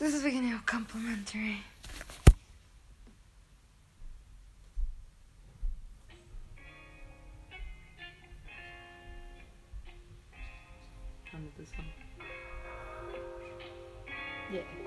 [0.00, 1.58] This is beginning of complimentary.
[11.30, 11.86] Turn to this one.
[14.50, 14.79] Yeah.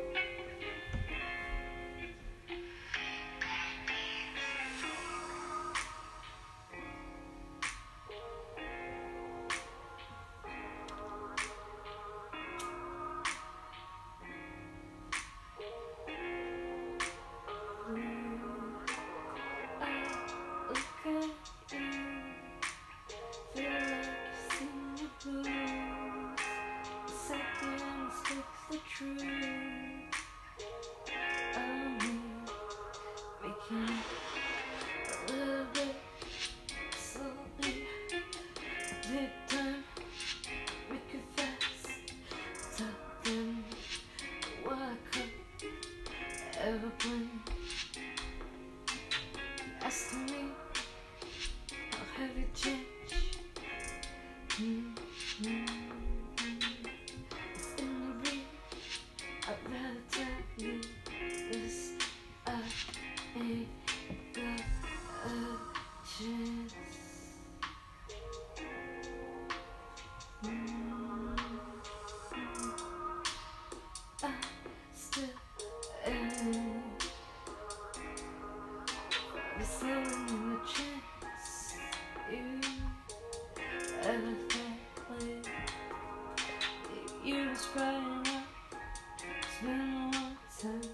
[49.94, 50.42] Asking me
[51.92, 53.14] how have you changed?
[54.60, 54.93] Mm, mm,
[79.84, 79.86] A
[80.66, 81.76] chance.
[82.32, 82.62] You
[84.02, 85.48] ever think
[87.26, 88.26] you was crying
[89.66, 90.93] out?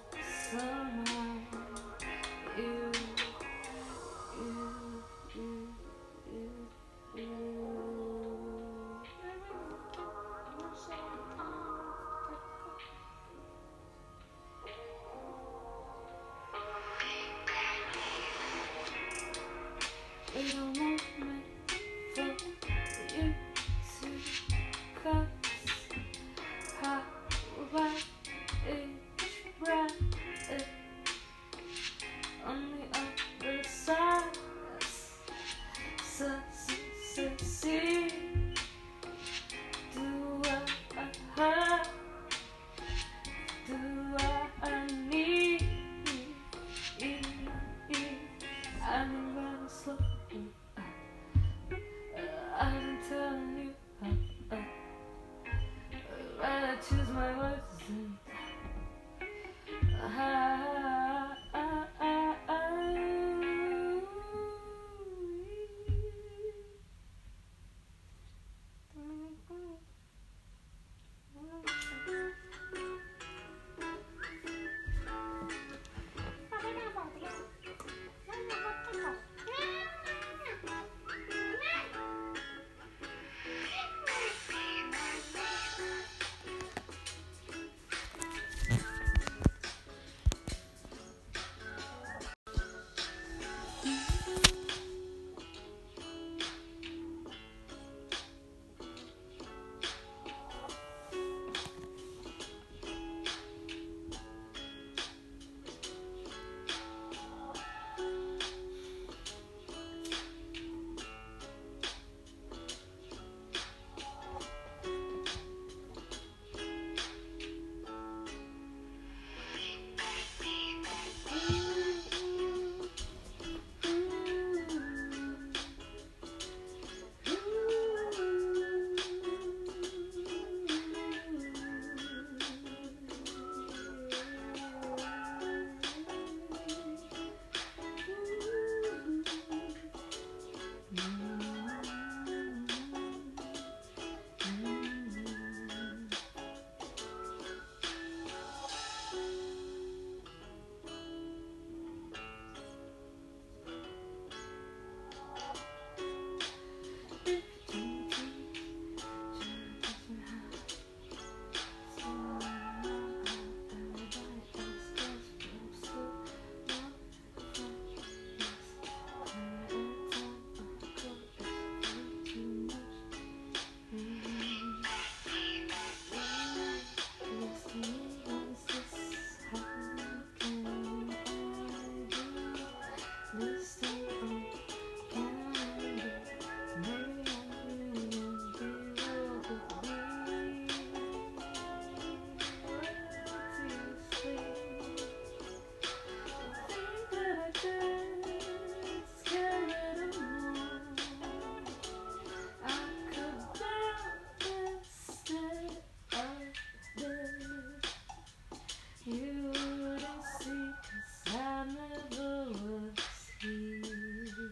[213.41, 214.50] Mm-hmm.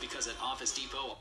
[0.00, 1.18] Because at Office Depot,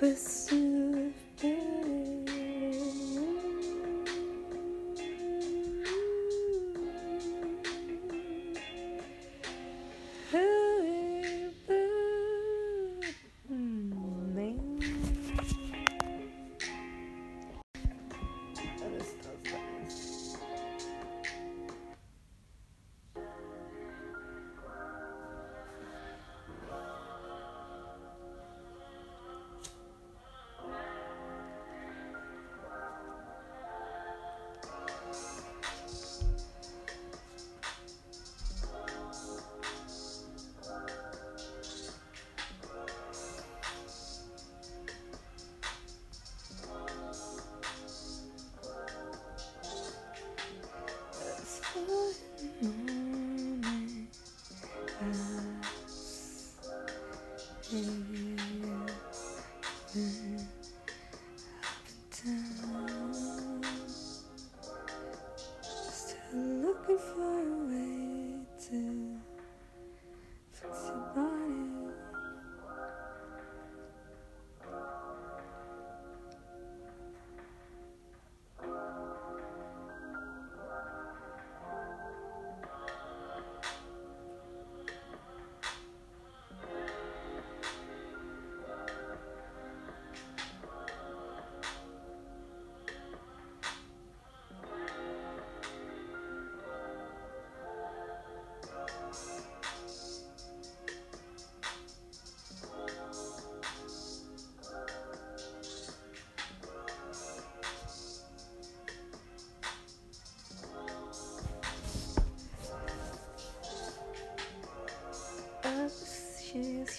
[0.00, 0.48] queres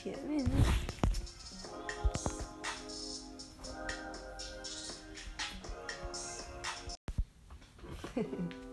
[0.03, 0.43] 甜妹。
[8.15, 8.70] 嘿 嘿